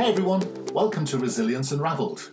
[0.00, 2.30] Hey everyone, welcome to Resilience Unraveled.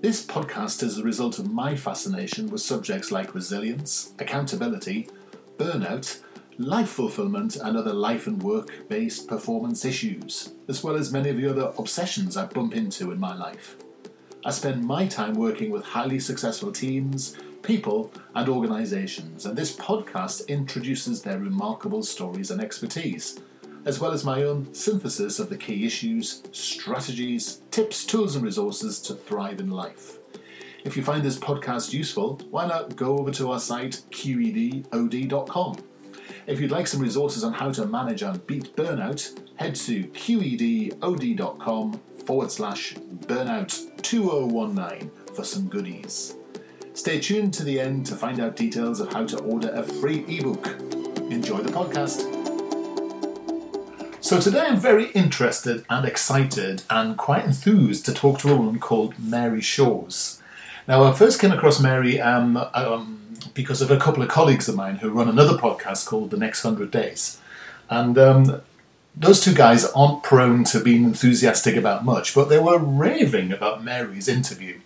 [0.00, 5.08] This podcast is a result of my fascination with subjects like resilience, accountability,
[5.56, 6.20] burnout,
[6.58, 11.38] life fulfillment, and other life and work based performance issues, as well as many of
[11.38, 13.76] the other obsessions I bump into in my life.
[14.44, 20.46] I spend my time working with highly successful teams, people, and organizations, and this podcast
[20.46, 23.40] introduces their remarkable stories and expertise,
[23.84, 29.00] as well as my own synthesis of the key issues, strategies, tips, tools, and resources
[29.02, 30.18] to thrive in life.
[30.84, 35.76] If you find this podcast useful, why not go over to our site qedod.com.
[36.46, 42.00] If you'd like some resources on how to manage and beat burnout, head to qedod.com
[42.24, 46.36] forward slash burnout 2019 for some goodies.
[46.94, 50.24] Stay tuned to the end to find out details of how to order a free
[50.26, 50.66] ebook.
[51.30, 52.37] Enjoy the podcast.
[54.20, 58.80] So, today I'm very interested and excited and quite enthused to talk to a woman
[58.80, 60.42] called Mary Shores.
[60.88, 64.74] Now, I first came across Mary um, um, because of a couple of colleagues of
[64.74, 67.40] mine who run another podcast called The Next Hundred Days.
[67.88, 68.60] And um,
[69.14, 73.84] those two guys aren't prone to being enthusiastic about much, but they were raving about
[73.84, 74.80] Mary's interview.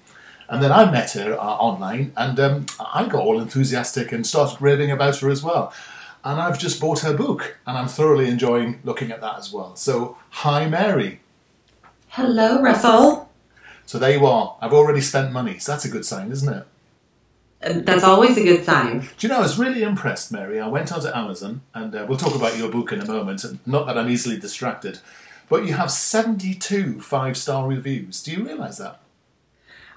[0.50, 4.60] And then I met her uh, online, and um, I got all enthusiastic and started
[4.60, 5.72] raving about her as well.
[6.24, 9.74] And I've just bought her book, and I'm thoroughly enjoying looking at that as well.
[9.74, 11.20] So, hi, Mary.
[12.08, 13.28] Hello, Russell.
[13.86, 14.56] So there you are.
[14.60, 16.66] I've already spent money, so that's a good sign, isn't it?
[17.64, 19.00] Uh, That's always a good sign.
[19.00, 20.58] Do you know, I was really impressed, Mary.
[20.58, 23.44] I went onto Amazon, and uh, we'll talk about your book in a moment.
[23.44, 24.98] and Not that I'm easily distracted,
[25.48, 28.22] but you have 72 five star reviews.
[28.22, 29.00] Do you realise that?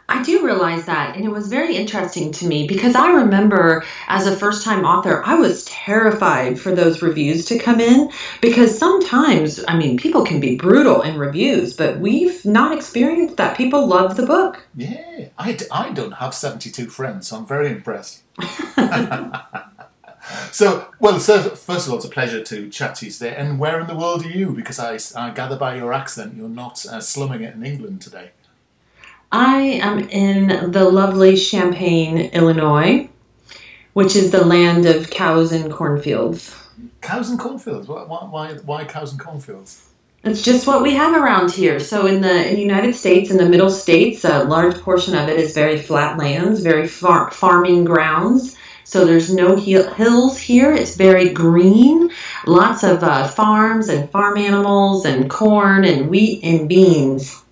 [0.08, 4.28] I do realize that, and it was very interesting to me because I remember as
[4.28, 9.64] a first time author, I was terrified for those reviews to come in because sometimes,
[9.68, 13.58] I mean, people can be brutal in reviews, but we've not experienced that.
[13.58, 14.66] People love the book.
[14.76, 18.22] Yeah, I, I don't have 72 friends, so I'm very impressed.
[20.52, 23.36] so, well, so first of all, it's a pleasure to chat to you today.
[23.36, 24.52] And where in the world are you?
[24.52, 28.32] Because I, I gather by your accent, you're not uh, slumming it in England today.
[29.32, 33.10] I am in the lovely Champaign, Illinois,
[33.94, 36.56] which is the land of cows and cornfields.
[37.02, 37.88] Cows and cornfields.
[37.88, 39.90] Why, why, why, cows and cornfields?
[40.24, 41.80] It's just what we have around here.
[41.80, 45.30] So in the, in the United States, in the middle states, a large portion of
[45.30, 48.58] it is very flat lands, very far, farming grounds.
[48.84, 50.72] So there's no hills here.
[50.72, 52.12] It's very green.
[52.46, 57.44] Lots of uh, farms and farm animals and corn and wheat and beans.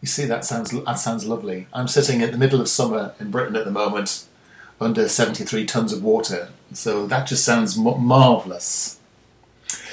[0.00, 1.66] You see, that sounds that sounds lovely.
[1.72, 4.26] I'm sitting at the middle of summer in Britain at the moment,
[4.80, 6.50] under 73 tons of water.
[6.72, 8.98] So that just sounds m- marvelous.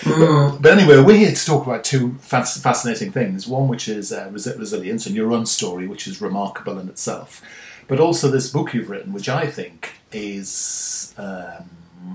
[0.01, 0.61] Mm.
[0.61, 3.47] But anyway, we're here to talk about two fas- fascinating things.
[3.47, 7.41] One, which is uh, resi- resilience, and your own story, which is remarkable in itself.
[7.87, 11.69] But also this book you've written, which I think is, um,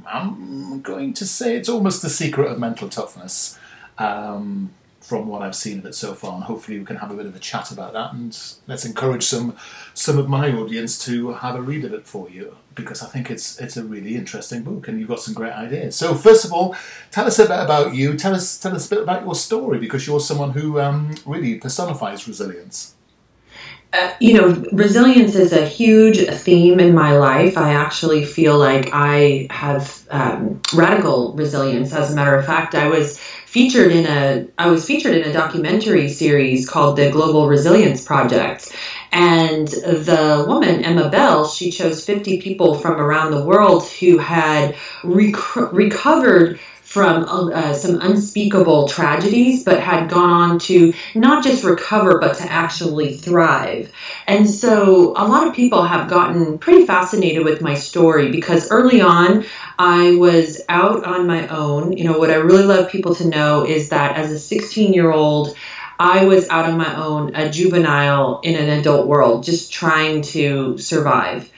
[0.06, 3.58] I'm going to say, it's almost the secret of mental toughness.
[3.98, 4.70] Um,
[5.10, 7.26] from what I've seen of it so far, and hopefully we can have a bit
[7.26, 8.30] of a chat about that, and
[8.68, 9.56] let's encourage some
[9.92, 13.28] some of my audience to have a read of it for you because I think
[13.28, 15.96] it's it's a really interesting book, and you've got some great ideas.
[15.96, 16.76] So first of all,
[17.10, 18.16] tell us a bit about you.
[18.16, 21.56] Tell us tell us a bit about your story because you're someone who um, really
[21.56, 22.94] personifies resilience.
[23.92, 27.58] Uh, you know, resilience is a huge theme in my life.
[27.58, 31.92] I actually feel like I have um, radical resilience.
[31.92, 35.32] As a matter of fact, I was featured in a I was featured in a
[35.32, 38.72] documentary series called the Global Resilience Project.
[39.10, 44.76] And the woman, Emma Bell, she chose 50 people from around the world who had
[45.02, 46.60] rec- recovered
[46.90, 52.42] from uh, some unspeakable tragedies, but had gone on to not just recover, but to
[52.50, 53.92] actually thrive.
[54.26, 59.00] And so a lot of people have gotten pretty fascinated with my story because early
[59.00, 59.44] on,
[59.78, 61.96] I was out on my own.
[61.96, 65.12] You know, what I really love people to know is that as a 16 year
[65.12, 65.56] old,
[66.00, 70.78] I was out on my own, a juvenile in an adult world, just trying to
[70.78, 71.48] survive.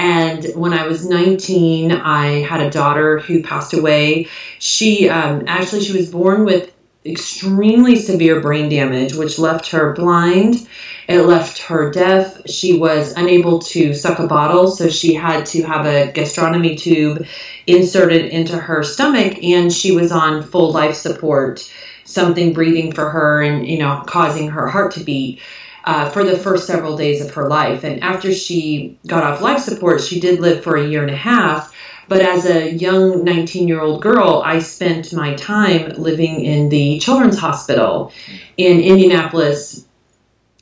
[0.00, 4.28] And when I was 19, I had a daughter who passed away.
[4.58, 6.72] She um, actually she was born with
[7.04, 10.66] extremely severe brain damage, which left her blind.
[11.06, 12.48] It left her deaf.
[12.48, 17.26] She was unable to suck a bottle, so she had to have a gastronomy tube
[17.66, 21.70] inserted into her stomach, and she was on full life support,
[22.04, 25.40] something breathing for her and you know causing her heart to beat.
[25.84, 27.84] Uh, for the first several days of her life.
[27.84, 31.16] And after she got off life support, she did live for a year and a
[31.16, 31.74] half.
[32.08, 36.98] But as a young 19 year old girl, I spent my time living in the
[36.98, 38.12] Children's Hospital
[38.56, 39.86] in Indianapolis,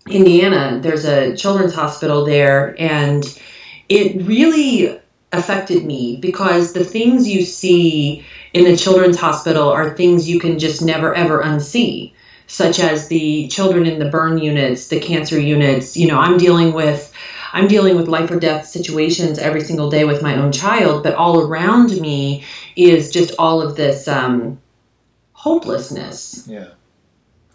[0.06, 0.80] Indiana.
[0.82, 3.24] There's a children's hospital there, and
[3.88, 5.00] it really
[5.32, 10.58] affected me because the things you see in the children's hospital are things you can
[10.58, 12.12] just never ever unsee
[12.48, 16.72] such as the children in the burn units the cancer units you know i'm dealing
[16.72, 17.12] with
[17.52, 21.14] i'm dealing with life or death situations every single day with my own child but
[21.14, 24.58] all around me is just all of this um,
[25.32, 26.70] hopelessness Yeah.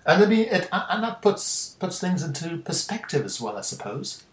[0.06, 4.24] And I mean, it, and that puts puts things into perspective as well, I suppose.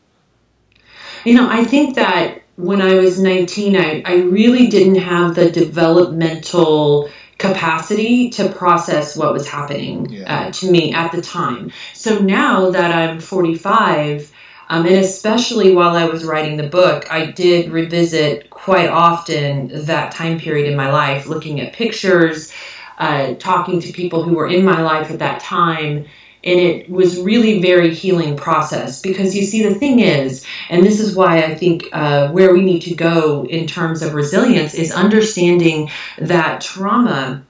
[1.25, 5.51] You know, I think that when I was 19, I, I really didn't have the
[5.51, 7.09] developmental
[7.41, 10.33] capacity to process what was happening Yeah.
[10.33, 11.73] uh, to me at the time.
[11.95, 14.31] So now that I'm 45,
[14.69, 20.13] um, and especially while I was writing the book, I did revisit quite often that
[20.13, 22.53] time period in my life, looking at pictures,
[22.99, 26.05] uh, talking to people who were in my life at that time.
[26.43, 31.01] And it was really very healing process because you see the thing is, and this
[31.01, 34.93] is why I think uh, where we need to go in terms of resilience is
[34.93, 37.45] understanding that trauma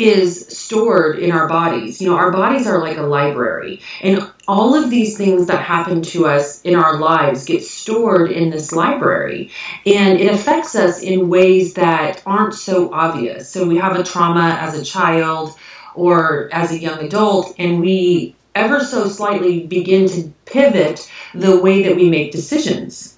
[0.00, 2.00] is stored in our bodies.
[2.00, 6.02] You know, our bodies are like a library, and all of these things that happen
[6.02, 9.50] to us in our lives get stored in this library,
[9.84, 13.50] and it affects us in ways that aren't so obvious.
[13.50, 15.54] So we have a trauma as a child
[15.94, 21.84] or as a young adult, and we ever so slightly begin to pivot the way
[21.84, 23.16] that we make decisions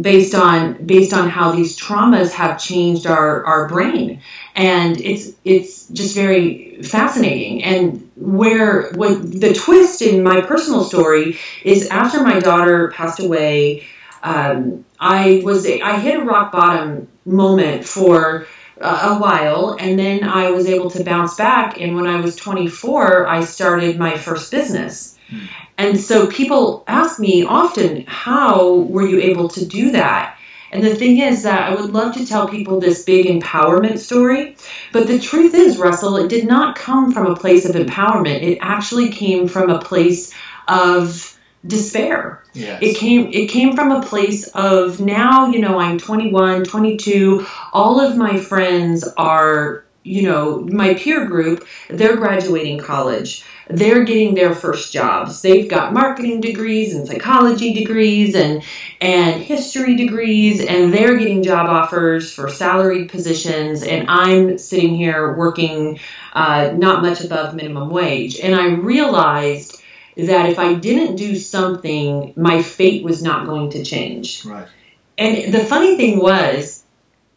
[0.00, 4.22] based on based on how these traumas have changed our our brain.
[4.54, 7.62] And it's it's just very fascinating.
[7.62, 13.86] And where what the twist in my personal story is after my daughter passed away
[14.22, 18.46] um, i was i hit a rock bottom moment for
[18.80, 23.26] a while and then i was able to bounce back and when i was 24
[23.26, 25.44] i started my first business hmm.
[25.78, 30.36] and so people ask me often, how were you able to do that?
[30.72, 34.56] And the thing is that I would love to tell people this big empowerment story,
[34.92, 38.42] but the truth is, Russell, it did not come from a place of empowerment.
[38.42, 40.32] It actually came from a place
[40.68, 41.36] of
[41.66, 42.42] despair.
[42.52, 42.82] Yes.
[42.82, 48.00] It came it came from a place of now, you know, I'm 21, 22, all
[48.00, 53.44] of my friends are, you know, my peer group, they're graduating college.
[53.68, 55.42] They're getting their first jobs.
[55.42, 58.64] They've got marketing degrees and psychology degrees and
[59.00, 65.36] and history degrees and they're getting job offers for salaried positions and I'm sitting here
[65.36, 66.00] working
[66.32, 68.40] uh, not much above minimum wage.
[68.40, 69.79] And I realized
[70.16, 74.44] that if I didn't do something, my fate was not going to change.
[74.44, 74.68] Right.
[75.16, 76.80] And the funny thing was,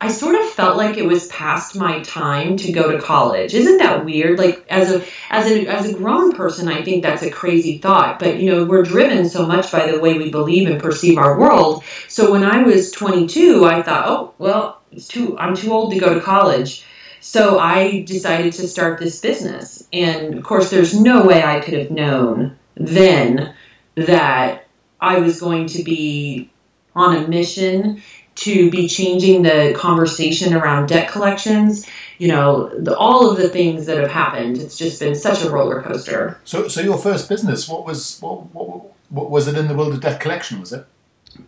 [0.03, 3.53] I sort of felt like it was past my time to go to college.
[3.53, 4.37] Isn't that weird?
[4.37, 8.19] Like as a as a as a grown person, I think that's a crazy thought.
[8.19, 11.39] But you know, we're driven so much by the way we believe and perceive our
[11.39, 11.85] world.
[12.09, 15.99] So when I was 22, I thought, oh well, it's too I'm too old to
[15.99, 16.85] go to college.
[17.21, 19.87] So I decided to start this business.
[19.93, 23.53] And of course, there's no way I could have known then
[23.95, 24.67] that
[24.99, 26.49] I was going to be
[26.95, 28.01] on a mission
[28.35, 31.85] to be changing the conversation around debt collections.
[32.17, 34.57] You know, the, all of the things that have happened.
[34.57, 36.39] It's just been such a roller coaster.
[36.43, 39.93] So, so your first business, what was what, what, what was it in the world
[39.93, 40.59] of debt collection?
[40.59, 40.85] Was it?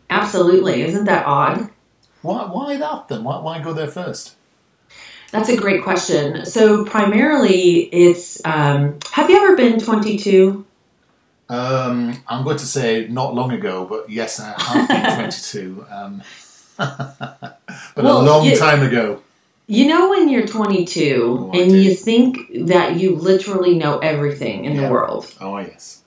[0.09, 0.81] Absolutely.
[0.83, 1.69] Isn't that odd?
[2.21, 3.23] Why why that then?
[3.23, 4.35] Why why go there first?
[5.31, 6.45] That's a great question.
[6.45, 10.65] So, primarily, it's um, have you ever been 22?
[11.47, 15.85] Um, I'm going to say not long ago, but yes, I have been 22.
[15.91, 16.21] Um,
[16.77, 17.59] but
[17.95, 19.21] Well, a long you- time ago.
[19.67, 22.37] You know, when you're 22 Oh, and you think
[22.67, 24.81] that you literally know everything in Yeah.
[24.87, 25.33] the world.
[25.41, 26.01] Oh yes.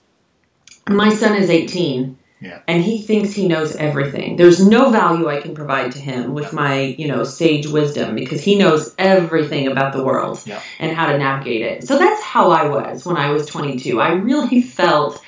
[0.87, 2.17] My son is 18.
[2.41, 2.59] Yeah.
[2.67, 4.37] And he thinks he knows everything.
[4.37, 8.41] There's no value I can provide to him with my, you know, sage wisdom because
[8.41, 10.61] he knows everything about the world Yeah.
[10.79, 11.87] and how to navigate it.
[11.87, 13.99] So that's how I was when I was 22.
[13.99, 15.21] I really felt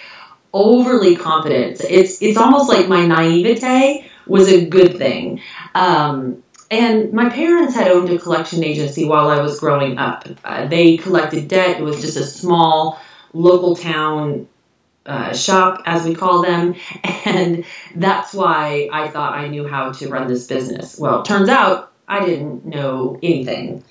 [0.53, 1.81] overly confident.
[1.89, 5.41] It's it's almost like my naivete was a good thing.
[5.75, 10.25] Um, and my parents had owned a collection agency while I was growing up.
[10.45, 11.79] Uh, they collected debt.
[11.79, 13.01] It was just a small
[13.33, 14.47] local town
[15.05, 16.75] uh, shop, as we call them,
[17.25, 17.65] and
[17.95, 20.97] that's why I thought I knew how to run this business.
[20.97, 23.83] Well, turns out I didn't know anything,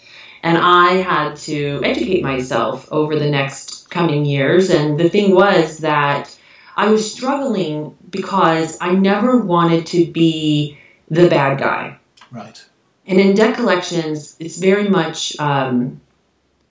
[0.42, 4.70] and I had to educate myself over the next coming years.
[4.70, 6.34] And the thing was that
[6.76, 10.78] I was struggling because I never wanted to be
[11.10, 11.98] the bad guy.
[12.30, 12.64] Right.
[13.06, 16.00] And in debt collections, it's very much um,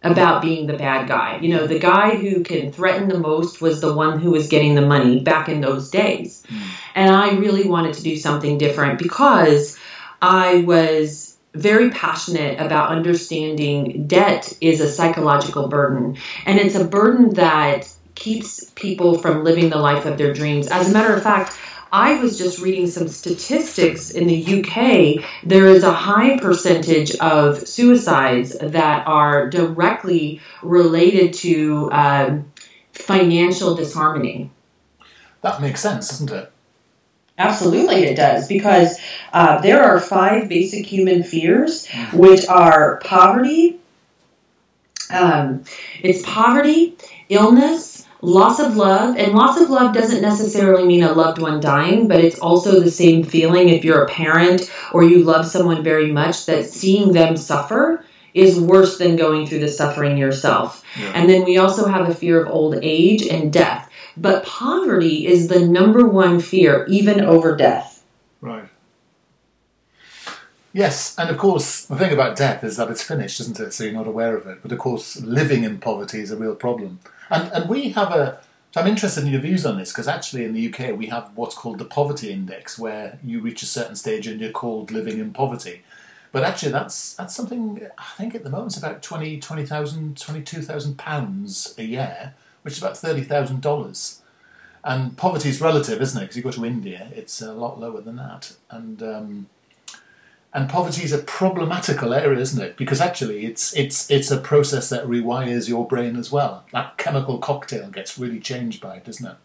[0.01, 1.39] about being the bad guy.
[1.41, 4.75] You know, the guy who can threaten the most was the one who was getting
[4.75, 6.43] the money back in those days.
[6.47, 6.61] Mm.
[6.95, 9.77] And I really wanted to do something different because
[10.21, 16.17] I was very passionate about understanding debt is a psychological burden.
[16.45, 20.67] And it's a burden that keeps people from living the life of their dreams.
[20.67, 21.57] As a matter of fact,
[21.91, 25.25] I was just reading some statistics in the UK.
[25.43, 32.51] There is a high percentage of suicides that are directly related to um,
[32.93, 34.51] financial disharmony.
[35.41, 36.51] That makes sense, doesn't it?
[37.37, 38.99] Absolutely, it does, because
[39.31, 43.79] uh, there are five basic human fears, which are poverty.
[45.09, 45.63] Um,
[46.03, 46.97] it's poverty,
[47.29, 52.07] illness, loss of love and loss of love doesn't necessarily mean a loved one dying
[52.07, 56.11] but it's also the same feeling if you're a parent or you love someone very
[56.11, 60.83] much that seeing them suffer is worse than going through the suffering yourself.
[60.99, 61.11] Yeah.
[61.15, 63.89] and then we also have a fear of old age and death.
[64.17, 67.88] But poverty is the number one fear even over death
[70.71, 73.73] Yes, and of course, the thing about death is that it's finished, isn't it?
[73.73, 74.59] So you're not aware of it.
[74.61, 76.99] But of course, living in poverty is a real problem.
[77.29, 78.39] And and we have a.
[78.71, 81.31] So I'm interested in your views on this because actually in the UK we have
[81.33, 85.19] what's called the poverty index, where you reach a certain stage and you're called living
[85.19, 85.81] in poverty.
[86.31, 90.97] But actually, that's that's something I think at the moment it's about 20, 20,000, 22,000
[90.97, 94.21] pounds a year, which is about thirty thousand dollars.
[94.83, 96.25] And poverty is relative, isn't it?
[96.25, 98.53] Because you go to India, it's a lot lower than that.
[98.69, 99.47] And um,
[100.53, 102.75] and poverty is a problematical area, isn't it?
[102.75, 106.65] Because actually, it's it's it's a process that rewires your brain as well.
[106.71, 109.37] That chemical cocktail gets really changed by it, doesn't it?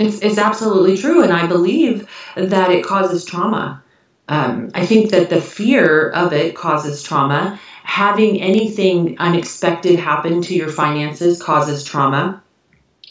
[0.00, 3.82] It's it's absolutely true, and I believe that it causes trauma.
[4.26, 7.60] Um, I think that the fear of it causes trauma.
[7.84, 12.42] Having anything unexpected happen to your finances causes trauma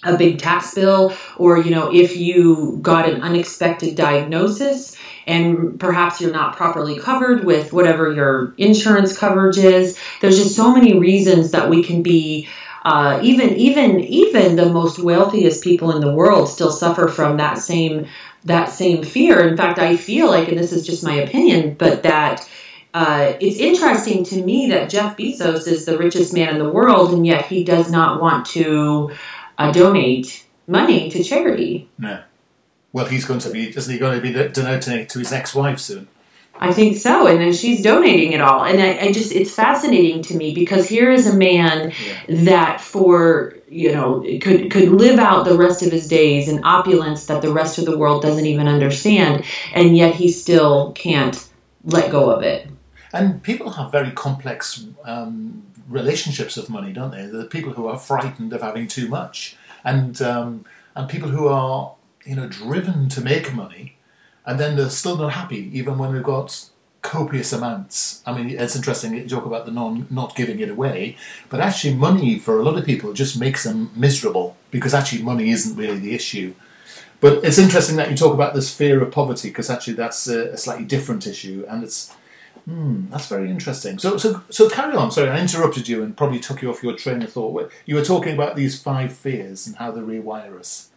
[0.03, 4.95] a big tax bill or you know if you got an unexpected diagnosis
[5.27, 9.97] and perhaps you're not properly covered with whatever your insurance coverage is.
[10.21, 12.49] There's just so many reasons that we can be
[12.83, 17.57] uh, even even even the most wealthiest people in the world still suffer from that
[17.57, 18.07] same
[18.43, 19.47] that same fear.
[19.47, 22.47] In fact i feel like and this is just my opinion but that
[22.93, 27.11] uh, it's interesting to me that Jeff Bezos is the richest man in the world,
[27.11, 29.11] and yet he does not want to
[29.57, 31.89] uh, donate money to charity.
[31.97, 32.21] No.
[32.91, 36.07] Well, he's going to be, isn't he going to be donating to his ex-wife soon?
[36.55, 40.21] I think so, and then she's donating it all, and I, I just it's fascinating
[40.23, 42.35] to me because here is a man yeah.
[42.45, 47.25] that for you know could could live out the rest of his days in opulence
[47.25, 51.43] that the rest of the world doesn't even understand, and yet he still can't
[51.83, 52.67] let go of it.
[53.11, 57.25] And people have very complex um, relationships of money, don't they?
[57.25, 61.95] The people who are frightened of having too much, and um, and people who are
[62.25, 63.97] you know driven to make money,
[64.45, 66.69] and then they're still not happy even when they've got
[67.01, 68.23] copious amounts.
[68.25, 71.17] I mean, it's interesting you talk about the non not giving it away,
[71.49, 75.51] but actually money for a lot of people just makes them miserable because actually money
[75.51, 76.55] isn't really the issue.
[77.19, 80.49] But it's interesting that you talk about this fear of poverty because actually that's a,
[80.49, 82.13] a slightly different issue, and it's
[82.65, 83.99] Hmm, that's very interesting.
[83.99, 85.11] So, so, so carry on.
[85.11, 87.71] Sorry, I interrupted you and probably took you off your train of thought.
[87.85, 90.89] You were talking about these five fears and how they rewire us.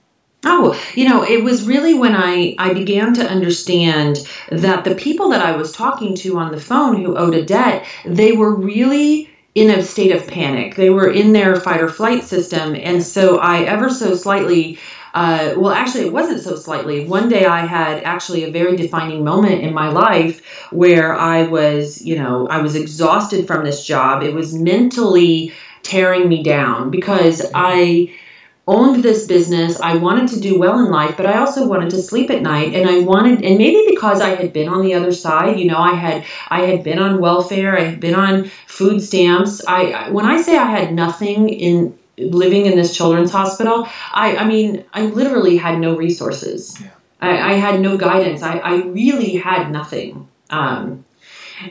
[0.44, 4.18] Oh, you know, it was really when I, I began to understand
[4.50, 7.84] that the people that I was talking to on the phone who owed a debt,
[8.04, 10.76] they were really in a state of panic.
[10.76, 12.76] They were in their fight or flight system.
[12.76, 14.78] And so I ever so slightly
[15.16, 17.06] uh, well, actually, it wasn't so slightly.
[17.06, 22.02] One day I had actually a very defining moment in my life where I was,
[22.02, 24.22] you know, I was exhausted from this job.
[24.22, 28.14] It was mentally tearing me down because I
[28.66, 29.80] owned this business.
[29.80, 32.74] I wanted to do well in life, but I also wanted to sleep at night
[32.74, 35.78] and I wanted and maybe because I had been on the other side, you know,
[35.78, 39.64] I had I had been on welfare, I had been on food stamps.
[39.66, 44.44] I when I say I had nothing in living in this children's hospital, I, I
[44.46, 46.80] mean, I literally had no resources.
[46.80, 46.90] Yeah.
[47.20, 48.42] I, I, had no guidance.
[48.42, 51.04] I, I really had nothing um,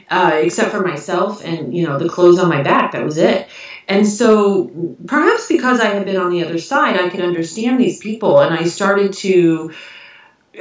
[0.10, 2.94] uh, except for myself and, you know, the clothes on my back.
[2.94, 3.48] That was it.
[3.88, 8.00] And so perhaps because I had been on the other side, I could understand these
[8.00, 8.40] people.
[8.40, 9.74] And I started to,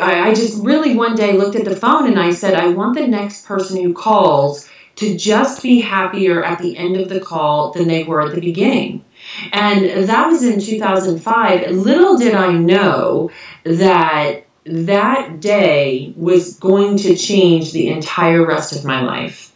[0.00, 2.96] I, I just really one day looked at the phone and I said, I want
[2.96, 7.72] the next person who calls to just be happier at the end of the call
[7.72, 9.04] than they were at the beginning.
[9.52, 11.70] And that was in 2005.
[11.70, 13.30] Little did I know
[13.64, 19.52] that that day was going to change the entire rest of my life.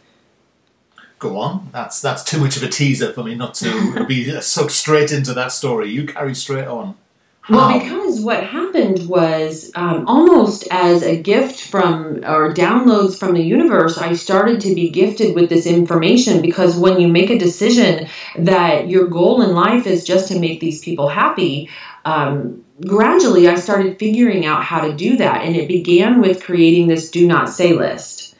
[1.17, 1.69] Go on.
[1.73, 5.33] That's that's too much of a teaser for me not to be sucked straight into
[5.33, 5.89] that story.
[5.89, 6.95] You carry straight on.
[7.49, 13.41] Well, because what happened was um, almost as a gift from or downloads from the
[13.41, 18.07] universe, I started to be gifted with this information because when you make a decision
[18.37, 21.69] that your goal in life is just to make these people happy,
[22.05, 25.43] um, gradually I started figuring out how to do that.
[25.43, 28.35] And it began with creating this do not say list.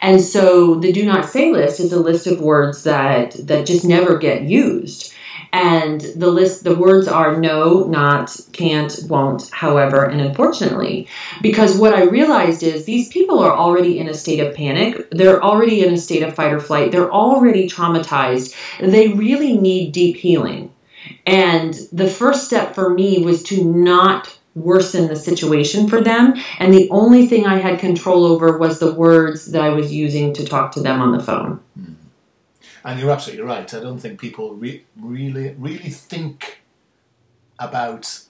[0.00, 3.84] And so the do not say list is a list of words that, that just
[3.84, 5.14] never get used
[5.54, 11.08] and the list the words are no not can't won't however and unfortunately
[11.40, 15.08] because what i realized is these people are already in a state of panic.
[15.10, 16.92] They're already in a state of fight or flight.
[16.92, 18.54] They're already traumatized.
[18.80, 20.72] They really need deep healing.
[21.26, 26.34] And the first step for me was to not worsen the situation for them.
[26.58, 30.34] And the only thing i had control over was the words that i was using
[30.34, 31.60] to talk to them on the phone.
[31.78, 31.93] Mm.
[32.84, 33.72] And you're absolutely right.
[33.72, 36.60] I don't think people re- really really think
[37.58, 38.24] about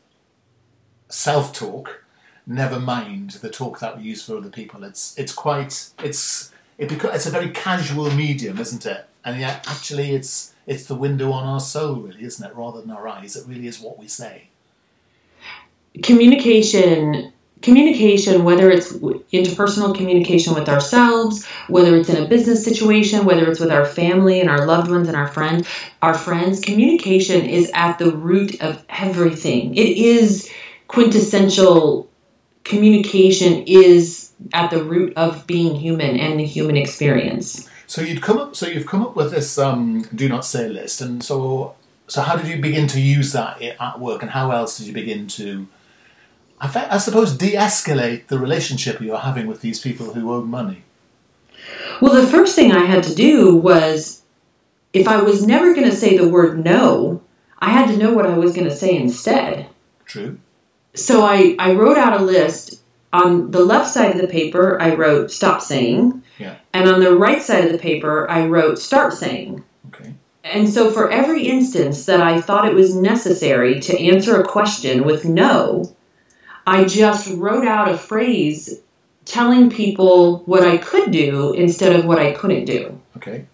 [1.09, 2.05] self talk.
[2.47, 4.85] Never mind the talk that we use for other people.
[4.85, 9.09] It's it's quite it's it beca- it's a very casual medium, isn't it?
[9.25, 12.55] And yet, actually, it's it's the window on our soul, really, isn't it?
[12.55, 14.49] Rather than our eyes, it really is what we say.
[16.03, 17.33] Communication
[17.65, 23.59] communication, whether it's interpersonal communication with ourselves, whether it's in a business situation, whether it's
[23.59, 25.67] with our family and our loved ones and our friends,
[26.03, 29.75] our friends, communication is at the root of everything.
[29.75, 30.51] It is
[30.89, 32.11] quintessential
[32.65, 37.69] communication is at the root of being human and the human experience.
[37.87, 41.01] So you'd come up so you've come up with this um, do not say list
[41.01, 41.75] and so
[42.09, 44.93] so how did you begin to use that at work and how else did you
[44.93, 45.67] begin to
[46.61, 50.85] I, I suppose, de escalate the relationship you're having with these people who owe money?
[52.01, 54.23] Well, the first thing I had to do was
[54.93, 57.23] if I was never going to say the word no,
[57.59, 59.67] I had to know what I was going to say instead.
[60.05, 60.39] True.
[60.95, 62.81] So I, I wrote out a list.
[63.13, 66.23] On the left side of the paper, I wrote stop saying.
[66.39, 66.57] Yeah.
[66.73, 69.63] And on the right side of the paper, I wrote start saying.
[69.89, 70.15] Okay.
[70.43, 75.05] And so for every instance that I thought it was necessary to answer a question
[75.05, 75.95] with no,
[76.67, 78.81] I just wrote out a phrase
[79.25, 83.01] telling people what I could do instead of what I couldn't do.
[83.17, 83.47] Okay.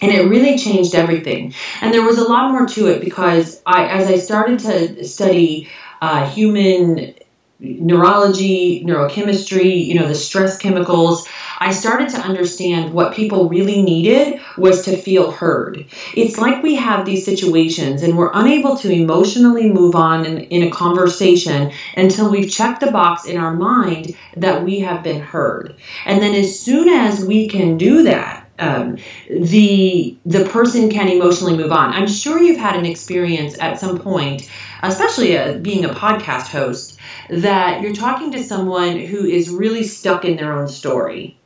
[0.00, 1.54] And it really changed everything.
[1.80, 5.68] And there was a lot more to it because I, as I started to study
[6.00, 7.14] uh, human
[7.60, 11.28] neurology, neurochemistry, you know, the stress chemicals,
[11.62, 15.86] I started to understand what people really needed was to feel heard.
[16.12, 20.64] It's like we have these situations and we're unable to emotionally move on in, in
[20.64, 25.76] a conversation until we've checked the box in our mind that we have been heard.
[26.04, 28.98] And then as soon as we can do that, um,
[29.30, 31.92] the the person can emotionally move on.
[31.92, 34.50] I'm sure you've had an experience at some point,
[34.82, 36.98] especially uh, being a podcast host,
[37.30, 41.38] that you're talking to someone who is really stuck in their own story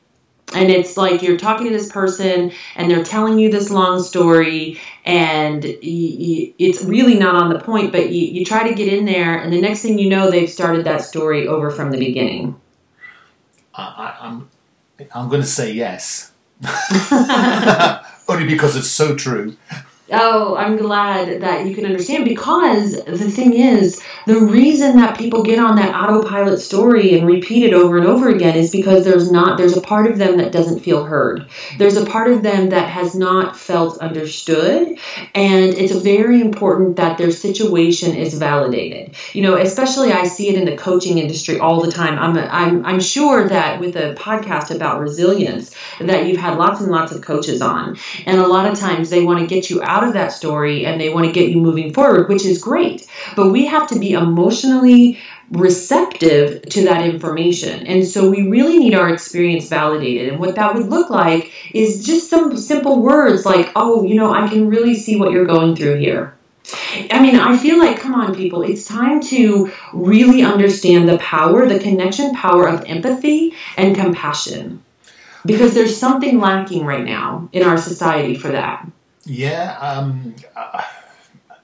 [0.54, 4.80] and it's like you're talking to this person and they're telling you this long story
[5.04, 9.38] and it's really not on the point but you, you try to get in there
[9.38, 12.58] and the next thing you know they've started that story over from the beginning.
[13.74, 14.48] I, I'm,
[15.14, 16.32] I'm going to say yes.
[18.28, 19.56] Only because it's so true
[20.08, 25.42] Oh, I'm glad that you can understand because the thing is, the reason that people
[25.42, 29.32] get on that autopilot story and repeat it over and over again is because there's
[29.32, 31.48] not there's a part of them that doesn't feel heard.
[31.76, 34.96] There's a part of them that has not felt understood,
[35.34, 39.16] and it's very important that their situation is validated.
[39.32, 42.16] You know, especially I see it in the coaching industry all the time.
[42.16, 46.92] I'm I'm I'm sure that with a podcast about resilience that you've had lots and
[46.92, 49.95] lots of coaches on, and a lot of times they want to get you out
[49.96, 53.06] out of that story and they want to get you moving forward, which is great.
[53.34, 55.18] But we have to be emotionally
[55.50, 57.86] receptive to that information.
[57.86, 60.28] And so we really need our experience validated.
[60.28, 64.32] And what that would look like is just some simple words like, oh, you know,
[64.32, 66.34] I can really see what you're going through here.
[67.10, 71.66] I mean, I feel like, come on, people, it's time to really understand the power,
[71.66, 74.82] the connection power of empathy and compassion.
[75.46, 78.84] Because there's something lacking right now in our society for that.
[79.26, 80.82] Yeah, um, uh,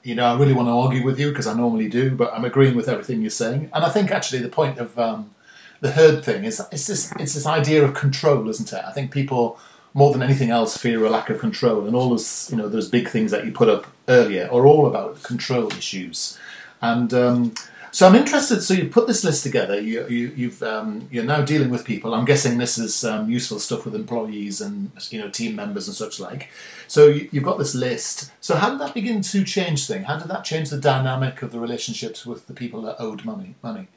[0.02, 2.44] you know, I really want to argue with you because I normally do, but I'm
[2.44, 3.70] agreeing with everything you're saying.
[3.72, 5.32] And I think actually the point of um,
[5.80, 8.82] the heard thing is it's this it's this idea of control, isn't it?
[8.84, 9.58] I think people
[9.94, 12.88] more than anything else, fear or lack of control, and all those you know those
[12.88, 16.38] big things that you put up earlier are all about control issues.
[16.80, 17.54] And um,
[17.92, 18.62] so I'm interested.
[18.62, 19.78] So you put this list together.
[19.78, 22.14] You, you, have um, you're now dealing with people.
[22.14, 25.96] I'm guessing this is um, useful stuff with employees and you know team members and
[25.96, 26.48] such like.
[26.88, 28.32] So you, have got this list.
[28.40, 30.06] So how did that begin to change things?
[30.06, 33.56] How did that change the dynamic of the relationships with the people that owed money?
[33.62, 33.88] Money.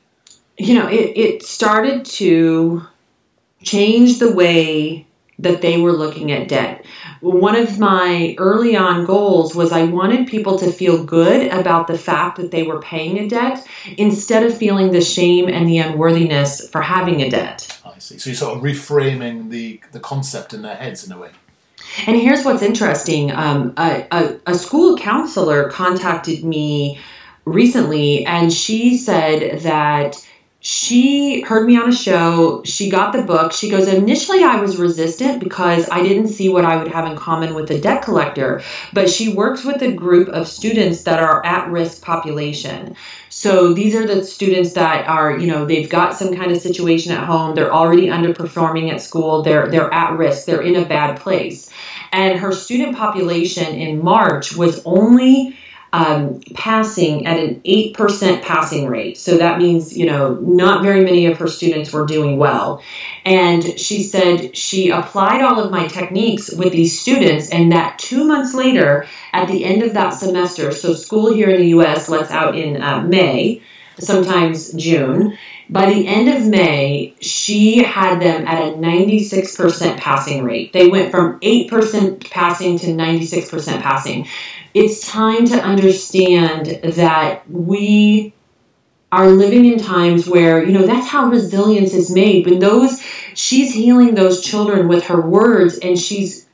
[0.58, 2.86] You know, it, it started to
[3.63, 5.08] change the way
[5.39, 6.86] that they were looking at debt.
[7.21, 11.97] One of my early on goals was I wanted people to feel good about the
[11.97, 13.65] fact that they were paying a debt
[13.97, 17.80] instead of feeling the shame and the unworthiness for having a debt.
[17.86, 18.17] I see.
[18.17, 21.32] So you're sort of reframing the, the concept in their heads in a way.
[22.08, 26.99] And here's what's interesting um, a, a, a school counselor contacted me
[27.45, 30.17] recently and she said that
[30.67, 32.63] she heard me on a show.
[32.65, 33.54] She got the book.
[33.54, 37.15] She goes, Initially, I was resistant because I didn't see what I would have in
[37.15, 38.63] common with a debt collector.
[38.91, 42.95] But she works with a group of students that are at risk population.
[43.30, 47.12] So these are the students that are, you know, they've got some kind of situation
[47.12, 47.54] at home.
[47.54, 49.43] They're already underperforming at school.
[49.43, 50.47] They're, they're at risk.
[50.47, 51.69] They're in a bad place.
[52.12, 55.56] And her student population in March was only
[55.95, 59.17] um, passing at an 8% passing rate.
[59.17, 62.84] So that means, you know, not very many of her students were doing well.
[63.23, 68.25] And she said she applied all of my techniques with these students, and that two
[68.25, 72.29] months later, at the end of that semester, so school here in the US lets
[72.29, 73.62] out in uh, May,
[73.99, 75.38] sometimes June.
[75.69, 80.73] By the end of May, she had them at a 96% passing rate.
[80.73, 84.27] They went from 8% passing to 96% passing
[84.75, 88.34] it's time to understand that we
[89.10, 93.01] are living in times where you know that's how resilience is made when those
[93.34, 96.45] she's healing those children with her words and she's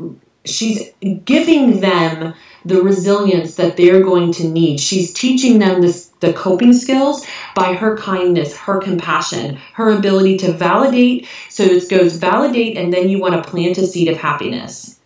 [0.46, 0.92] she's
[1.26, 6.74] giving them the resilience that they're going to need she's teaching them this, the coping
[6.74, 12.94] skills by her kindness her compassion her ability to validate so it goes validate and
[12.94, 15.00] then you want to plant a seed of happiness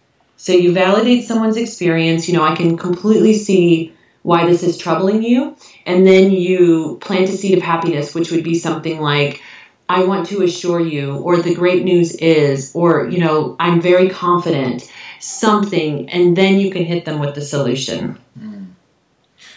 [0.45, 2.27] so you validate someone's experience.
[2.27, 5.55] You know, I can completely see why this is troubling you.
[5.87, 9.41] And then you plant a seed of happiness, which would be something like,
[9.89, 14.09] I want to assure you, or the great news is, or, you know, I'm very
[14.09, 14.87] confident,
[15.25, 18.19] something, and then you can hit them with the solution.
[18.39, 18.67] Mm.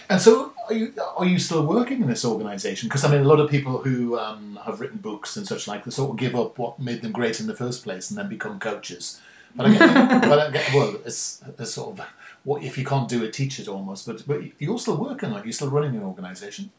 [0.09, 2.89] And so, are you, are you still working in this organization?
[2.89, 5.85] Because I mean, a lot of people who um, have written books and such like,
[5.85, 8.29] they sort of give up what made them great in the first place and then
[8.29, 9.21] become coaches.
[9.55, 12.07] But I get, but I get well, it's, it's sort of
[12.45, 14.07] what if you can't do it, teach it almost.
[14.07, 15.45] But but you're still working it.
[15.45, 16.71] You're still running an organization.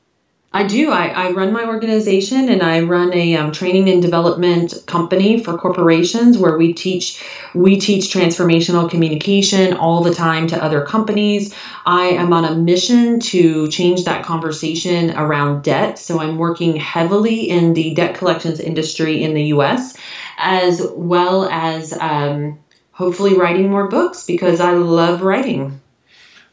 [0.51, 0.89] I do.
[0.89, 5.59] I, I run my organization and I run a um, training and development company for
[5.59, 11.53] corporations where we teach we teach transformational communication all the time to other companies.
[11.85, 15.99] I am on a mission to change that conversation around debt.
[15.99, 19.97] So I'm working heavily in the debt collections industry in the U.S.
[20.39, 22.57] as well as um,
[22.91, 25.79] hopefully writing more books because I love writing.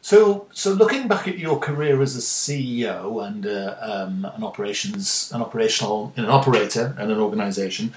[0.07, 5.29] So, so looking back at your career as a CEO and uh, um, an operations,
[5.35, 7.93] an operational, an operator and an organisation,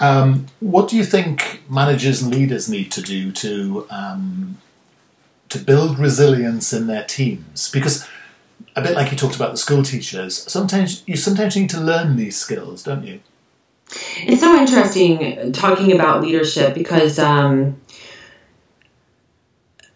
[0.00, 4.58] um, what do you think managers and leaders need to do to um,
[5.50, 7.70] to build resilience in their teams?
[7.70, 8.08] Because
[8.74, 12.16] a bit like you talked about the school teachers, sometimes you sometimes need to learn
[12.16, 13.20] these skills, don't you?
[14.16, 17.80] It's so interesting talking about leadership because um,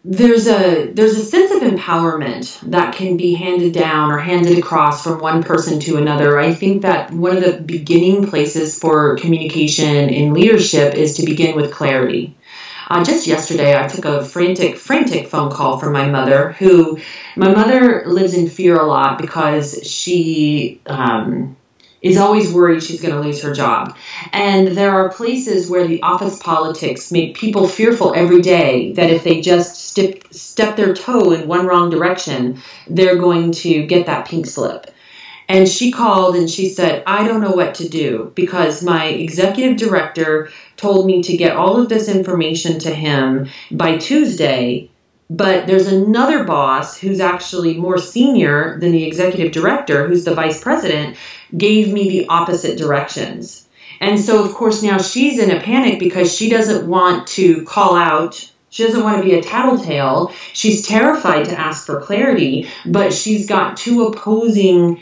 [0.02, 5.04] there's a there's a sense of empowerment that can be handed down or handed across
[5.04, 6.38] from one person to another.
[6.38, 11.54] I think that one of the beginning places for communication in leadership is to begin
[11.54, 12.34] with clarity.
[12.88, 16.98] Uh, just yesterday, I took a frantic, frantic phone call from my mother, who
[17.36, 21.56] my mother lives in fear a lot because she um,
[22.02, 23.96] is always worried she's going to lose her job.
[24.32, 29.24] And there are places where the office politics make people fearful every day that if
[29.24, 34.26] they just step, step their toe in one wrong direction, they're going to get that
[34.26, 34.90] pink slip.
[35.48, 39.78] And she called and she said, I don't know what to do because my executive
[39.78, 44.89] director told me to get all of this information to him by Tuesday
[45.30, 50.60] but there's another boss who's actually more senior than the executive director, who's the vice
[50.60, 51.16] president,
[51.56, 53.68] gave me the opposite directions.
[54.00, 57.94] And so, of course, now she's in a panic because she doesn't want to call
[57.94, 58.50] out.
[58.70, 60.32] She doesn't want to be a tattletale.
[60.52, 65.00] She's terrified to ask for clarity, but she's got two opposing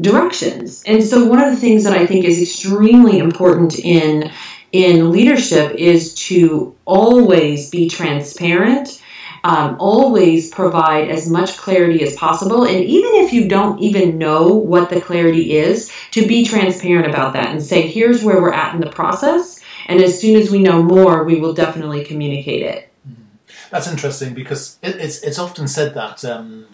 [0.00, 0.84] directions.
[0.86, 4.30] And so, one of the things that I think is extremely important in
[4.70, 9.00] in leadership is to always be transparent
[9.44, 12.64] um, always provide as much clarity as possible.
[12.64, 17.34] And even if you don't even know what the clarity is, to be transparent about
[17.34, 19.60] that and say, here's where we're at in the process.
[19.86, 22.90] And as soon as we know more, we will definitely communicate it.
[23.06, 23.22] Mm-hmm.
[23.70, 26.24] That's interesting because it, it's it's often said that.
[26.24, 26.66] Um,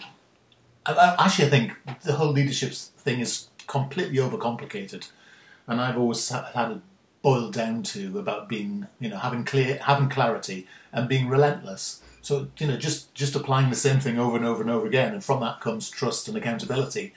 [0.85, 5.09] I, actually, I think the whole leadership thing is completely overcomplicated,
[5.67, 6.81] and I've always had it
[7.21, 12.01] boiled down to about being, you know, having clear, having clarity, and being relentless.
[12.21, 15.13] So you know, just just applying the same thing over and over and over again,
[15.13, 17.13] and from that comes trust and accountability.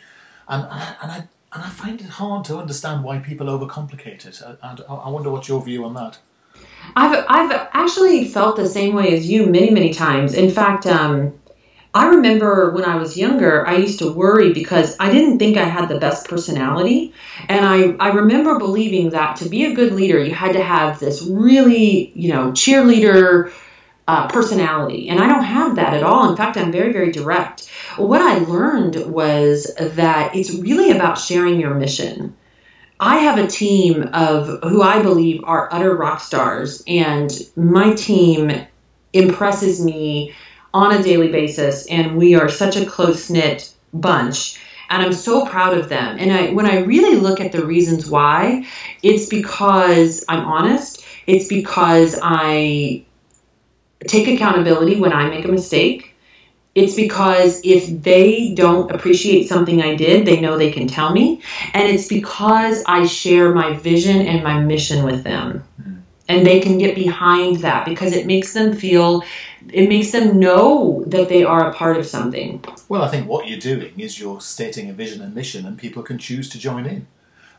[0.49, 1.17] And and I,
[1.53, 4.43] and I, find it hard to understand why people overcomplicate it.
[4.63, 6.19] And I wonder what's your view on that.
[6.97, 10.35] I've I've actually felt the same way as you many many times.
[10.35, 11.39] In fact, um,
[11.95, 15.65] I remember when I was younger, I used to worry because I didn't think I
[15.65, 17.15] had the best personality.
[17.49, 20.99] And I, I remember believing that to be a good leader, you had to have
[20.99, 23.53] this really, you know, cheerleader,
[24.07, 25.09] uh, personality.
[25.09, 26.31] And I don't have that at all.
[26.31, 27.67] In fact, I'm very, very direct.
[27.97, 32.37] What I learned was that it's really about sharing your mission.
[33.01, 38.53] I have a team of who I believe are utter rock stars, and my team
[39.13, 40.35] impresses me
[40.73, 44.61] on a daily basis, and we are such a close knit bunch.
[44.91, 46.19] And I'm so proud of them.
[46.19, 48.67] And I, when I really look at the reasons why,
[49.03, 51.05] it's because I'm honest.
[51.27, 53.05] It's because I
[54.07, 56.15] take accountability when I make a mistake.
[56.75, 61.41] It's because if they don't appreciate something I did, they know they can tell me.
[61.73, 65.63] And it's because I share my vision and my mission with them.
[65.81, 65.95] Hmm.
[66.29, 69.23] And they can get behind that because it makes them feel,
[69.73, 72.65] it makes them know that they are a part of something.
[72.89, 76.03] Well, I think what you're doing is you're stating a vision and mission, and people
[76.03, 77.07] can choose to join in.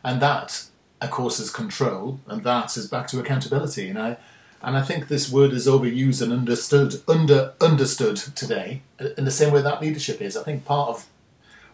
[0.03, 0.65] And that,
[0.99, 3.87] of course, is control, and that is back to accountability.
[3.87, 4.17] And I,
[4.65, 8.81] and I think this word is overused and understood under understood today
[9.15, 10.35] in the same way that leadership is.
[10.35, 11.07] I think part of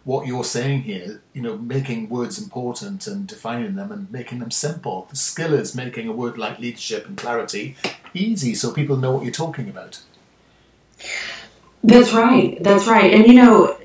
[0.04, 4.52] what you're saying here, you know, making words important and defining them and making them
[4.52, 5.08] simple.
[5.10, 7.78] The skill is making a word like leadership and clarity
[8.14, 10.02] easy so people know what you're talking about.
[11.84, 12.62] That's right.
[12.62, 13.14] That's right.
[13.14, 13.78] And you know,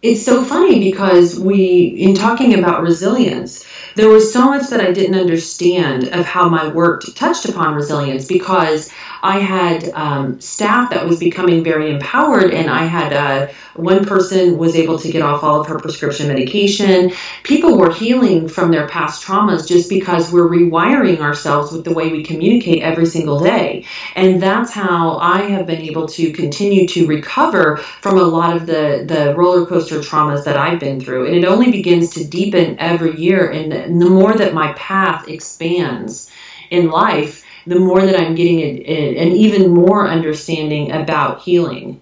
[0.00, 3.66] it's so funny because we, in talking about resilience,
[3.96, 8.26] there was so much that I didn't understand of how my work touched upon resilience
[8.26, 14.04] because I had um, staff that was becoming very empowered, and I had uh, one
[14.04, 17.12] person was able to get off all of her prescription medication.
[17.42, 22.12] People were healing from their past traumas just because we're rewiring ourselves with the way
[22.12, 23.84] we communicate every single day.
[24.14, 28.66] And that's how I have been able to continue to recover from a lot of
[28.66, 31.26] the, the roller coaster traumas that I've been through.
[31.26, 33.50] And it only begins to deepen every year.
[33.50, 36.30] And the more that my path expands
[36.70, 42.00] in life, the more that I'm getting an even more understanding about healing.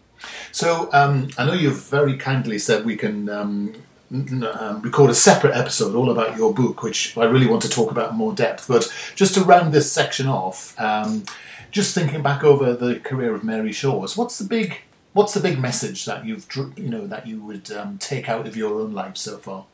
[0.52, 3.74] So um, I know you've very kindly said we can um,
[4.12, 7.90] um, record a separate episode all about your book, which I really want to talk
[7.90, 8.68] about in more depth.
[8.68, 11.24] But just to round this section off, um,
[11.70, 15.58] just thinking back over the career of Mary Shores, what's the big what's the big
[15.58, 19.16] message that you've you know that you would um, take out of your own life
[19.16, 19.64] so far?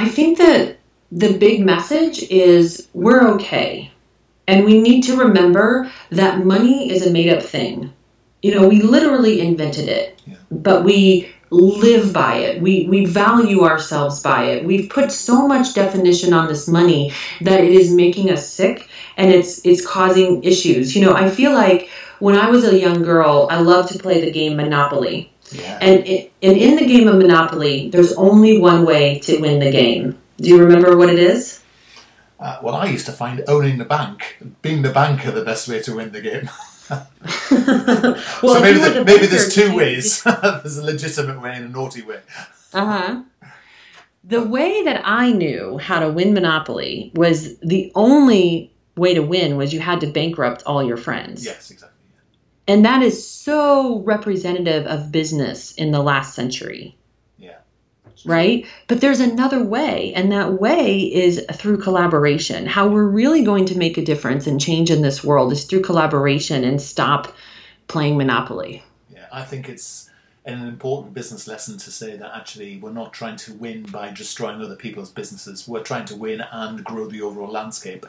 [0.00, 0.78] I think that
[1.12, 3.90] the big message is we're okay.
[4.48, 7.92] And we need to remember that money is a made up thing.
[8.40, 10.36] You know, we literally invented it, yeah.
[10.50, 12.62] but we live by it.
[12.62, 14.64] We, we value ourselves by it.
[14.64, 19.30] We've put so much definition on this money that it is making us sick and
[19.30, 20.96] it's, it's causing issues.
[20.96, 24.24] You know, I feel like when I was a young girl, I loved to play
[24.24, 25.30] the game Monopoly.
[25.52, 25.78] Yeah.
[25.80, 29.70] And, it, and in the game of Monopoly, there's only one way to win the
[29.70, 31.62] game do you remember what it is?
[32.38, 35.82] Uh, well, I used to find owning the bank, being the banker, the best way
[35.82, 36.48] to win the game.
[36.90, 40.22] well, so maybe, the, maybe there's two ways.
[40.42, 42.20] there's a legitimate way and a naughty way.
[42.72, 43.22] Uh huh.
[44.24, 49.56] The way that I knew how to win Monopoly was the only way to win
[49.56, 51.44] was you had to bankrupt all your friends.
[51.44, 51.89] Yes, exactly.
[52.70, 56.94] And that is so representative of business in the last century
[57.36, 57.56] Yeah.
[58.24, 58.64] right?
[58.86, 62.66] But there's another way, and that way is through collaboration.
[62.66, 65.80] How we're really going to make a difference and change in this world is through
[65.80, 67.34] collaboration and stop
[67.88, 68.84] playing Monopoly.
[69.12, 70.08] Yeah, I think it's
[70.44, 74.62] an important business lesson to say that actually we're not trying to win by destroying
[74.62, 75.66] other people's businesses.
[75.66, 78.06] We're trying to win and grow the overall landscape.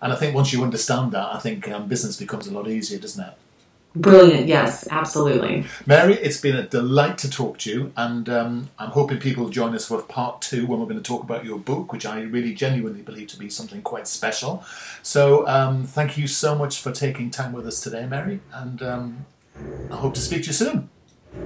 [0.00, 3.00] And I think once you understand that, I think um, business becomes a lot easier,
[3.00, 3.34] doesn't it?
[3.96, 4.46] Brilliant.
[4.46, 5.64] Yes, absolutely.
[5.86, 9.50] Mary, it's been a delight to talk to you, and um, I'm hoping people will
[9.50, 12.20] join us for part two when we're going to talk about your book, which I
[12.20, 14.64] really genuinely believe to be something quite special.
[15.02, 19.26] So, um, thank you so much for taking time with us today, Mary, and um,
[19.90, 20.90] I hope to speak to you soon.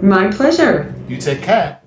[0.02, 0.92] My pleasure.
[1.08, 1.80] You take care.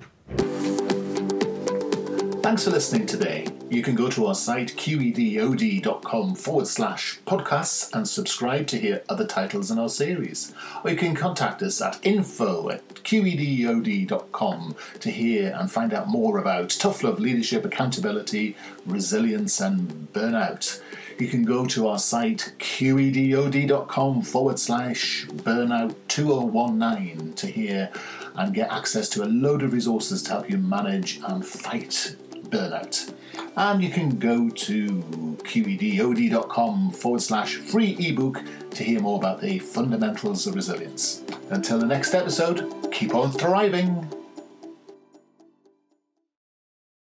[2.42, 3.46] Thanks for listening today.
[3.70, 9.26] You can go to our site qedod.com forward slash podcasts and subscribe to hear other
[9.26, 10.52] titles in our series.
[10.84, 16.38] Or you can contact us at info at qedod.com to hear and find out more
[16.38, 18.54] about tough love, leadership, accountability,
[18.86, 20.80] resilience, and burnout.
[21.18, 27.90] You can go to our site qedod.com forward slash burnout 2019 to hear
[28.34, 32.16] and get access to a load of resources to help you manage and fight
[32.50, 33.14] burnout.
[33.56, 34.86] And you can go to
[35.44, 41.22] qedod.com forward slash free ebook to hear more about the fundamentals of resilience.
[41.50, 44.08] Until the next episode, keep on thriving.